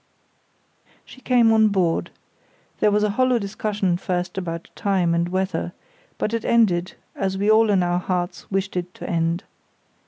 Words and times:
She 1.05 1.21
came 1.21 1.51
on 1.53 1.67
board. 1.67 2.09
There 2.79 2.89
was 2.89 3.03
a 3.03 3.11
hollow 3.11 3.37
discussion 3.37 3.97
first 3.97 4.35
about 4.35 4.71
time 4.75 5.13
and 5.13 5.29
weather, 5.29 5.73
but 6.17 6.33
it 6.33 6.43
ended 6.43 6.95
as 7.15 7.37
we 7.37 7.51
all 7.51 7.69
in 7.69 7.83
our 7.83 7.99
hearts 7.99 8.49
wished 8.49 8.75
it 8.75 8.95
to 8.95 9.07
end. 9.07 9.43